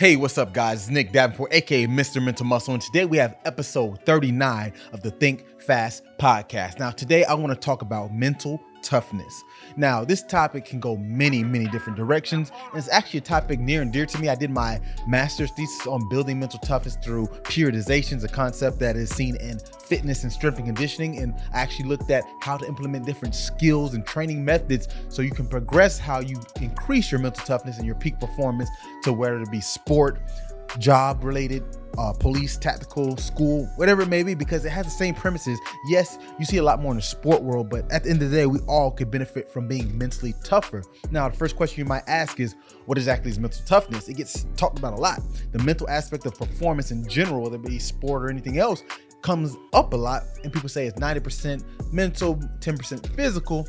[0.00, 0.84] Hey, what's up, guys?
[0.84, 2.24] It's Nick Davenport, aka Mr.
[2.24, 6.78] Mental Muscle, and today we have episode 39 of the Think Fast podcast.
[6.78, 9.44] Now, today I want to talk about mental toughness.
[9.76, 13.82] Now, this topic can go many, many different directions, and it's actually a topic near
[13.82, 14.28] and dear to me.
[14.28, 19.10] I did my master's thesis on building mental toughness through periodizations, a concept that is
[19.10, 21.18] seen in fitness and strength and conditioning.
[21.18, 25.30] And I actually looked at how to implement different skills and training methods so you
[25.30, 28.70] can progress how you increase your mental toughness and your peak performance
[29.02, 30.20] to whether it be sport,
[30.78, 31.64] job related,
[31.98, 35.58] uh, police, tactical, school, whatever it may be, because it has the same premises.
[35.88, 38.30] Yes, you see a lot more in the sport world, but at the end of
[38.30, 40.82] the day, we all could benefit from being mentally tougher.
[41.10, 42.54] Now, the first question you might ask is,
[42.86, 44.08] what exactly is mental toughness?
[44.08, 45.20] It gets talked about a lot.
[45.52, 48.82] The mental aspect of performance in general, whether it be sport or anything else,
[49.22, 53.68] comes up a lot, and people say it's 90% mental, 10% physical.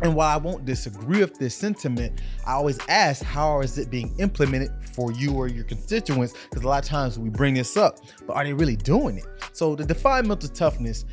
[0.00, 4.14] And while I won't disagree with this sentiment, I always ask how is it being
[4.18, 6.34] implemented for you or your constituents?
[6.50, 9.26] Because a lot of times we bring this up, but are they really doing it?
[9.52, 11.04] So to define mental toughness,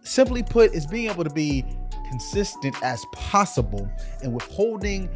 [0.00, 1.64] simply put, is being able to be
[2.08, 3.90] consistent as possible
[4.22, 5.08] and withholding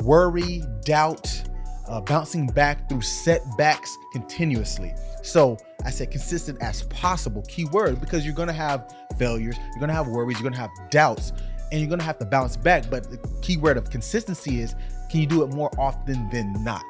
[0.00, 1.42] worry, doubt,
[1.88, 4.94] uh, bouncing back through setbacks continuously.
[5.22, 9.92] So I said consistent as possible, key word, because you're gonna have failures, you're gonna
[9.92, 11.32] have worries, you're gonna have doubts
[11.74, 12.88] and you're gonna have to bounce back.
[12.88, 14.76] But the key word of consistency is
[15.10, 16.84] can you do it more often than not?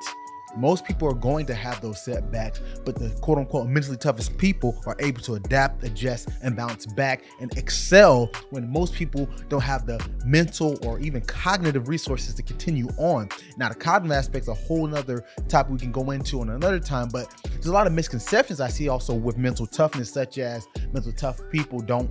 [0.57, 4.79] Most people are going to have those setbacks, but the quote unquote mentally toughest people
[4.87, 9.87] are able to adapt, adjust, and bounce back and excel when most people don't have
[9.87, 13.31] the mental or even cognitive resources to continue on.
[13.57, 16.79] Now, the cognitive aspect is a whole nother topic we can go into on another
[16.79, 20.69] time, but there's a lot of misconceptions I see also with mental toughness, such as
[20.93, 22.11] mental tough people don't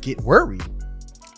[0.00, 0.62] get worried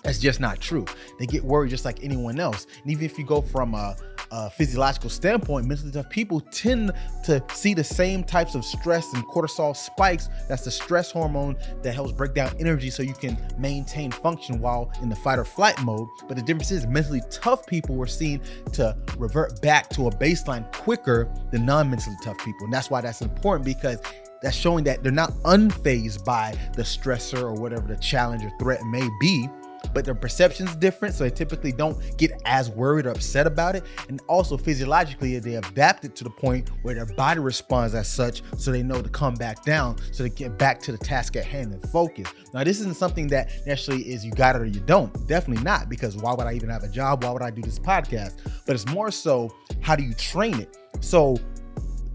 [0.03, 0.85] that's just not true.
[1.19, 2.67] They get worried just like anyone else.
[2.83, 3.97] And even if you go from a,
[4.33, 6.93] a, physiological standpoint, mentally tough people tend
[7.25, 10.29] to see the same types of stress and cortisol spikes.
[10.49, 14.93] That's the stress hormone that helps break down energy so you can maintain function while
[15.03, 16.09] in the fight or flight mode.
[16.27, 18.41] But the difference is mentally tough people were seen
[18.73, 22.65] to revert back to a baseline quicker than non-mentally tough people.
[22.65, 24.01] And that's why that's important because
[24.43, 28.83] that's showing that they're not unfazed by the stressor or whatever the challenge or threat
[28.87, 29.49] may be
[29.95, 33.85] but their perception's different, so they typically don't get as worried or upset about it.
[34.09, 38.43] And also physiologically, they adapt it to the point where their body responds as such,
[38.57, 41.45] so they know to come back down, so they get back to the task at
[41.45, 42.29] hand and focus.
[42.55, 45.13] Now, this isn't something that necessarily is you got it or you don't.
[45.27, 47.25] Definitely not, because why would I even have a job?
[47.25, 48.39] Why would I do this podcast?
[48.67, 50.77] But it's more so how do you train it?
[51.01, 51.37] So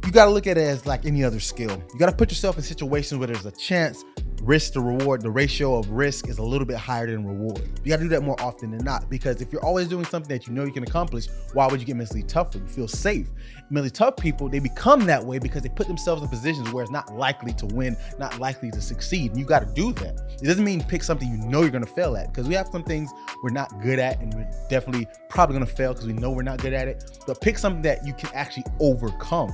[0.06, 1.84] you got to look at it as like any other skill.
[1.92, 4.06] You got to put yourself in situations where there's a chance
[4.42, 7.62] risk to reward, the ratio of risk is a little bit higher than reward.
[7.84, 10.30] You got to do that more often than not because if you're always doing something
[10.30, 12.60] that you know you can accomplish, why would you get mentally tougher?
[12.60, 13.28] You feel safe.
[13.70, 16.92] Mentally tough people, they become that way because they put themselves in positions where it's
[16.92, 19.32] not likely to win, not likely to succeed.
[19.32, 20.20] And you got to do that.
[20.42, 22.68] It doesn't mean pick something you know you're going to fail at because we have
[22.72, 23.12] some things
[23.44, 26.44] we're not good at and we're definitely probably going to fail because we know we're
[26.44, 27.20] not good at it.
[27.26, 29.52] But pick something that you can actually overcome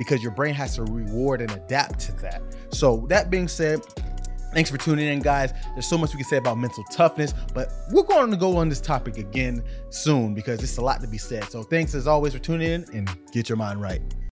[0.00, 2.40] because your brain has to reward and adapt to that.
[2.70, 3.82] So, that being said,
[4.52, 5.52] Thanks for tuning in, guys.
[5.74, 8.68] There's so much we can say about mental toughness, but we're going to go on
[8.68, 11.44] this topic again soon because it's a lot to be said.
[11.50, 14.02] So, thanks as always for tuning in and get your mind right.